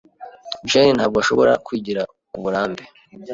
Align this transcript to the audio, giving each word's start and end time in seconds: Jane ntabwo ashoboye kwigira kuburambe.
Jane 0.69 0.91
ntabwo 0.97 1.17
ashoboye 1.21 1.51
kwigira 1.65 2.01
kuburambe. 2.31 2.83